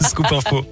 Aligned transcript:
Scoop 0.00 0.30
Info. 0.32 0.64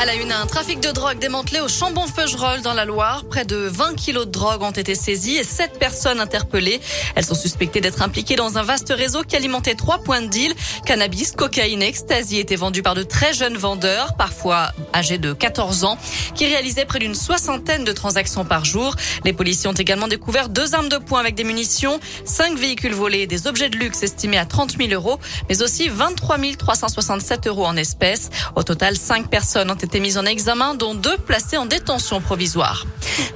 À 0.00 0.04
la 0.04 0.14
une, 0.14 0.30
un 0.30 0.46
trafic 0.46 0.78
de 0.78 0.92
drogue 0.92 1.18
démantelé 1.18 1.58
au 1.58 1.66
Chambon-Feugerolles 1.66 2.62
dans 2.62 2.72
la 2.72 2.84
Loire. 2.84 3.24
Près 3.24 3.44
de 3.44 3.56
20 3.56 3.96
kilos 3.96 4.26
de 4.26 4.30
drogue 4.30 4.62
ont 4.62 4.70
été 4.70 4.94
saisis 4.94 5.34
et 5.34 5.42
7 5.42 5.80
personnes 5.80 6.20
interpellées. 6.20 6.80
Elles 7.16 7.24
sont 7.24 7.34
suspectées 7.34 7.80
d'être 7.80 8.00
impliquées 8.00 8.36
dans 8.36 8.58
un 8.58 8.62
vaste 8.62 8.94
réseau 8.96 9.24
qui 9.24 9.34
alimentait 9.34 9.74
trois 9.74 9.98
points 9.98 10.22
de 10.22 10.28
deal. 10.28 10.54
Cannabis, 10.86 11.32
cocaïne 11.32 11.82
ecstasy 11.82 12.38
étaient 12.38 12.54
vendus 12.54 12.84
par 12.84 12.94
de 12.94 13.02
très 13.02 13.32
jeunes 13.32 13.56
vendeurs, 13.56 14.14
parfois 14.14 14.70
âgés 14.94 15.18
de 15.18 15.32
14 15.32 15.82
ans, 15.82 15.98
qui 16.36 16.46
réalisaient 16.46 16.84
près 16.84 17.00
d'une 17.00 17.16
soixantaine 17.16 17.82
de 17.82 17.90
transactions 17.90 18.44
par 18.44 18.64
jour. 18.64 18.94
Les 19.24 19.32
policiers 19.32 19.68
ont 19.68 19.72
également 19.72 20.06
découvert 20.06 20.48
deux 20.48 20.76
armes 20.76 20.88
de 20.88 20.98
poing 20.98 21.18
avec 21.18 21.34
des 21.34 21.44
munitions, 21.44 21.98
cinq 22.24 22.56
véhicules 22.56 22.94
volés 22.94 23.26
des 23.26 23.48
objets 23.48 23.68
de 23.68 23.76
luxe 23.76 24.04
estimés 24.04 24.38
à 24.38 24.46
30 24.46 24.76
000 24.78 24.92
euros, 24.92 25.18
mais 25.48 25.60
aussi 25.60 25.88
23 25.88 26.38
367 26.56 27.48
euros 27.48 27.66
en 27.66 27.76
espèces. 27.76 28.30
Au 28.54 28.62
total, 28.62 28.96
cinq 28.96 29.28
personnes 29.28 29.72
ont 29.72 29.74
été 29.74 29.87
été 29.88 30.00
mis 30.00 30.18
en 30.18 30.26
examen, 30.26 30.74
dont 30.74 30.94
deux 30.94 31.16
placés 31.16 31.56
en 31.56 31.64
détention 31.64 32.20
provisoire. 32.20 32.84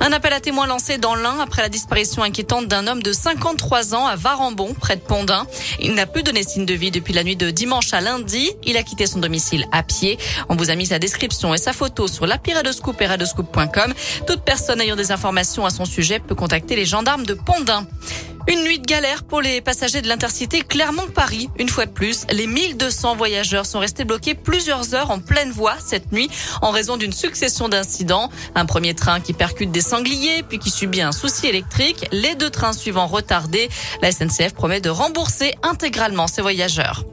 Un 0.01 0.13
appel 0.13 0.35
à 0.35 0.41
témoins 0.41 0.67
lancé 0.67 0.99
dans 0.99 1.15
l'Ain 1.15 1.41
après 1.41 1.63
la 1.63 1.71
disparition 1.71 2.23
inquiétante 2.23 2.69
d'un 2.69 2.87
homme 2.87 3.03
de 3.03 3.11
53 3.11 3.95
ans 3.95 4.07
à 4.07 4.17
Varambon, 4.17 4.75
près 4.75 4.97
de 4.97 5.01
Pondin. 5.01 5.47
Il 5.81 5.95
n'a 5.95 6.05
plus 6.05 6.23
donné 6.23 6.43
signe 6.43 6.67
de 6.67 6.75
vie 6.75 6.91
depuis 6.91 7.15
la 7.15 7.25
nuit 7.25 7.37
de 7.37 7.51
dimanche 7.51 7.95
à 7.95 8.03
lundi. 8.03 8.51
Il 8.65 8.77
a 8.77 8.83
quitté 8.83 9.07
son 9.07 9.19
domicile 9.19 9.65
à 9.73 9.83
pied. 9.83 10.19
On 10.51 10.55
vous 10.55 10.69
a 10.69 10.75
mis 10.75 10.85
sa 10.85 10.99
description 10.99 11.55
et 11.55 11.59
sa 11.59 11.73
photo 11.73 12.07
sur 12.07 12.27
l'apiradoscoop 12.27 13.01
et. 13.01 13.95
Toute 14.27 14.43
personne 14.43 14.83
ayant 14.83 14.97
des 14.97 15.11
informations 15.11 15.65
à 15.65 15.71
son 15.71 15.87
sujet 15.87 16.19
peut 16.19 16.35
contacter 16.35 16.77
les 16.77 16.85
gendarmes 16.85 17.25
de 17.25 17.33
Pondin. 17.33 17.87
Une 18.49 18.65
nuit 18.65 18.81
de 18.81 18.87
galère 18.87 19.23
pour 19.23 19.41
les 19.41 19.61
passagers 19.61 20.03
de 20.03 20.09
l'intercité 20.09 20.63
Clermont-Paris. 20.63 21.49
Une 21.59 21.69
fois 21.69 21.87
de 21.87 21.93
plus, 21.93 22.27
les 22.31 22.49
1200 22.49 23.15
voyageurs 23.15 23.67
sont 23.67 23.79
restés 23.79 24.05
bloqués 24.05 24.35
plusieurs 24.35 24.95
heures 24.95 25.13
en 25.13 25.21
pleine 25.21 25.53
voie 25.53 25.77
cette 25.79 26.11
nuit 26.11 26.29
en 26.61 26.71
raison 26.71 26.97
d'une 26.97 27.13
succession 27.13 27.69
d'incidents. 27.69 28.31
Un 28.57 28.67
premier 28.67 28.95
train 28.95 29.21
qui 29.21 29.33
percute 29.33 29.71
des 29.71 29.81
sangliers, 29.81 30.43
puis 30.43 30.59
qui 30.59 30.71
subit 30.71 31.03
un 31.03 31.13
souci 31.13 31.47
électrique. 31.47 32.07
Les 32.11 32.35
deux 32.35 32.51
trains 32.51 32.73
suivants 32.73 33.07
retardés. 33.07 33.69
La 34.01 34.11
SNCF 34.11 34.55
promet 34.55 34.81
de 34.81 34.91
rembourser 34.91 35.55
intégralement 35.63 36.27
ses 36.27 36.43
voyageurs. 36.43 37.05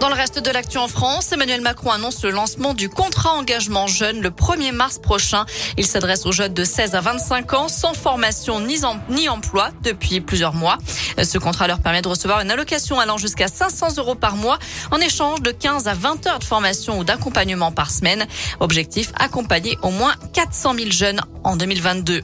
Dans 0.00 0.08
le 0.08 0.14
reste 0.14 0.38
de 0.38 0.50
l'actu 0.50 0.78
en 0.78 0.88
France, 0.88 1.30
Emmanuel 1.30 1.60
Macron 1.60 1.90
annonce 1.90 2.24
le 2.24 2.30
lancement 2.30 2.72
du 2.72 2.88
contrat 2.88 3.32
engagement 3.32 3.86
jeune 3.86 4.22
le 4.22 4.30
1er 4.30 4.72
mars 4.72 4.98
prochain. 4.98 5.44
Il 5.76 5.86
s'adresse 5.86 6.24
aux 6.24 6.32
jeunes 6.32 6.54
de 6.54 6.64
16 6.64 6.94
à 6.94 7.02
25 7.02 7.52
ans 7.52 7.68
sans 7.68 7.92
formation 7.92 8.60
ni, 8.60 8.80
ni 9.10 9.28
emploi 9.28 9.68
depuis 9.82 10.22
plusieurs 10.22 10.54
mois. 10.54 10.78
Ce 11.22 11.36
contrat 11.36 11.68
leur 11.68 11.80
permet 11.80 12.00
de 12.00 12.08
recevoir 12.08 12.40
une 12.40 12.50
allocation 12.50 12.98
allant 12.98 13.18
jusqu'à 13.18 13.46
500 13.46 13.98
euros 13.98 14.14
par 14.14 14.36
mois 14.36 14.58
en 14.90 14.96
échange 14.96 15.42
de 15.42 15.50
15 15.50 15.86
à 15.86 15.92
20 15.92 16.26
heures 16.28 16.38
de 16.38 16.44
formation 16.44 16.98
ou 16.98 17.04
d'accompagnement 17.04 17.70
par 17.70 17.90
semaine. 17.90 18.26
Objectif, 18.60 19.12
accompagner 19.18 19.76
au 19.82 19.90
moins 19.90 20.14
400 20.32 20.76
000 20.76 20.90
jeunes 20.92 21.20
en 21.44 21.56
2022. 21.56 22.22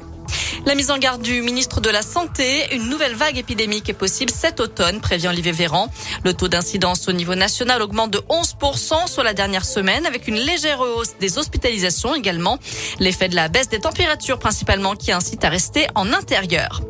La 0.67 0.75
mise 0.75 0.91
en 0.91 0.99
garde 0.99 1.23
du 1.23 1.43
ministre 1.43 1.81
de 1.81 1.89
la 1.91 2.03
Santé, 2.03 2.75
une 2.75 2.89
nouvelle 2.89 3.15
vague 3.15 3.39
épidémique 3.39 3.89
est 3.89 3.93
possible 3.93 4.33
cet 4.33 4.59
automne, 4.59 5.01
prévient 5.01 5.29
Olivier 5.29 5.53
Véran. 5.53 5.89
Le 6.25 6.35
taux 6.35 6.49
d'incidence 6.49 7.07
au 7.07 7.13
niveau 7.13 7.37
national 7.37 7.83
augmente 7.83 8.11
de 8.11 8.19
11% 8.19 9.07
sur 9.07 9.23
la 9.23 9.33
dernière 9.33 9.65
semaine, 9.65 10.07
avec 10.07 10.27
une 10.27 10.35
légère 10.35 10.81
hausse 10.81 11.19
des 11.21 11.39
hospitalisations 11.39 12.17
également. 12.17 12.59
L'effet 12.99 13.29
de 13.29 13.37
la 13.37 13.47
baisse 13.47 13.69
des 13.69 13.79
températures 13.79 14.41
principalement 14.41 14.97
qui 14.97 15.13
incite 15.13 15.45
à 15.45 15.51
rester 15.51 15.87
en 15.95 16.13
intérieur. 16.13 16.83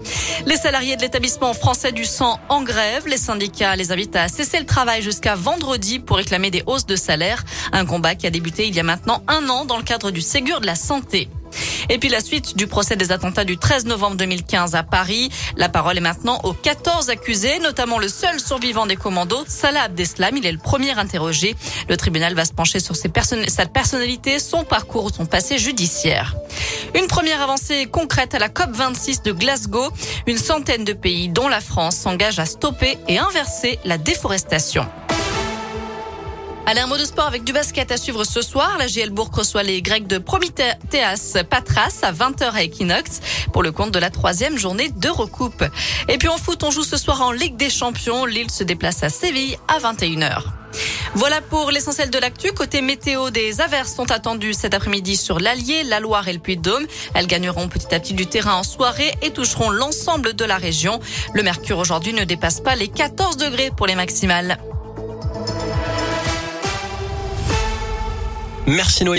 Les 0.47 0.57
salariés 0.57 0.97
de 0.97 1.03
l'établissement 1.03 1.53
français 1.53 1.93
du 1.93 2.07
sang 2.07 2.41
en 2.49 2.63
grève, 2.63 3.07
les 3.07 3.19
syndicats 3.19 3.77
les 3.77 3.93
invitent 3.93 4.17
à 4.17 4.29
cesser 4.29 4.59
le 4.59 4.65
travail 4.65 5.03
jusqu'à 5.03 5.35
vendredi 5.35 5.99
pour 5.99 6.17
réclamer 6.17 6.51
des 6.51 6.63
hausses 6.65 6.87
de 6.87 6.97
salaire. 6.97 7.45
Un 7.73 7.85
combat 7.85 8.15
qui 8.15 8.27
a 8.27 8.31
débuté 8.31 8.69
il 8.69 8.75
y 8.75 8.81
a 8.81 8.85
maintenant 8.85 9.23
un 9.29 9.51
an 9.51 9.67
dans 9.67 9.77
le 9.77 9.85
cadre 9.85 10.11
du 10.11 10.23
Ségur 10.23 10.63
de 10.63 10.67
la 10.67 10.77
santé. 10.77 11.29
Et 11.89 11.99
puis 11.99 12.09
la 12.09 12.21
suite 12.21 12.57
du 12.57 12.67
procès 12.67 12.97
des 12.97 13.13
attentats 13.13 13.45
du 13.45 13.59
13 13.59 13.87
novembre 13.87 14.17
2015 14.17 14.75
à 14.75 14.83
Paris. 14.83 15.31
La 15.57 15.69
parole 15.69 15.97
est 15.97 16.01
maintenant 16.01 16.41
aux 16.45 16.53
14 16.53 17.11
accusés, 17.11 17.59
notamment 17.59 17.99
le 17.99 18.09
seul 18.09 18.41
survivant 18.41 18.87
des 18.87 18.97
commandos, 18.97 19.45
Salah 19.47 19.83
Abdeslam. 19.83 20.37
Il 20.37 20.47
est 20.47 20.53
le 20.53 20.59
premier 20.59 20.99
interrogé. 20.99 21.55
Le 21.89 21.97
tribunal 21.97 22.35
va 22.35 22.45
se 22.45 22.53
pencher 22.53 22.81
sur 22.81 22.97
ses 22.97 23.11
sa 23.49 23.67
personnalité, 23.67 24.39
son 24.39 24.65
parcours 24.65 25.07
ou 25.07 25.11
son 25.11 25.27
passé 25.27 25.59
judiciaire. 25.59 26.37
Une 26.95 27.07
première 27.07 27.41
avancée 27.41 27.87
concrète 27.87 28.35
à 28.35 28.39
la 28.39 28.49
COP26 28.49 29.23
de 29.23 29.33
Glasgow. 29.33 29.89
Une 30.27 30.39
centaine 30.39 30.85
de 30.85 30.93
pays, 30.93 31.29
dont 31.29 31.49
la 31.49 31.61
France, 31.61 31.97
s'engagent 31.97 32.39
à 32.39 32.47
stopper 32.47 32.99
et 33.09 33.19
inverser 33.19 33.79
la 33.85 33.99
déforestation. 33.99 34.87
Allez, 36.69 36.81
un 36.81 36.89
mot 36.89 36.99
de 36.99 37.05
sport 37.05 37.29
avec 37.29 37.45
du 37.45 37.53
basket 37.53 37.93
à 37.93 37.97
suivre 37.97 38.25
ce 38.25 38.43
soir. 38.43 38.77
La 38.77 38.89
GL 38.89 39.11
Bourg 39.11 39.31
reçoit 39.33 39.63
les 39.63 39.83
Grecs 39.83 40.09
de 40.09 40.19
Promitheas 40.19 41.45
Patras 41.49 42.01
à 42.03 42.11
20h 42.11 42.51
à 42.55 42.65
Equinox 42.65 43.21
pour 43.53 43.63
le 43.63 43.71
compte 43.71 43.93
de 43.93 44.01
la 44.01 44.11
troisième 44.11 44.59
journée 44.59 44.89
de 44.89 45.09
recoupe. 45.09 45.63
Et 46.09 46.19
puis 46.19 46.27
en 46.27 46.39
foot, 46.39 46.65
on 46.65 46.73
joue 46.73 46.83
ce 46.83 46.97
soir 46.97 47.23
en 47.23 47.31
Ligue 47.31 47.57
des 47.57 47.71
Champions. 47.71 48.25
Lille 48.25 48.51
se 48.51 48.65
déplace 48.65 49.05
à 49.05 49.11
Séville 49.11 49.57
à 49.69 49.79
21h. 49.79 50.43
Voilà 51.15 51.41
pour 51.41 51.71
l'essentiel 51.71 52.11
de 52.11 52.19
l'actu. 52.19 52.51
Côté 52.51 52.83
météo, 52.83 53.31
des 53.31 53.61
averses 53.61 53.95
sont 53.95 54.11
attendues 54.11 54.53
cet 54.53 54.75
après-midi 54.75 55.17
sur 55.17 55.39
l'Allier, 55.39 55.85
la 55.85 56.01
Loire 56.01 56.27
et 56.27 56.33
le 56.33 56.41
Puy-de-Dôme. 56.41 56.89
Elles 57.15 57.29
gagneront 57.29 57.69
petit 57.69 57.95
à 57.95 58.01
petit 58.01 58.15
du 58.15 58.27
terrain 58.27 58.55
en 58.55 58.65
soirée 58.65 59.15
et 59.23 59.31
toucheront 59.31 59.71
l'ensemble 59.71 60.35
de 60.35 60.45
la 60.45 60.57
région. 60.57 60.99
Le 61.33 61.45
mercure 61.45 61.79
aujourd'hui 61.79 62.13
ne 62.13 62.25
dépasse 62.25 62.61
pas 62.61 62.75
les 62.75 62.89
14 62.89 63.37
degrés 63.37 63.71
pour 63.71 63.87
les 63.87 63.95
maximales. 63.95 64.59
Merci 68.67 69.05
Noé. 69.05 69.15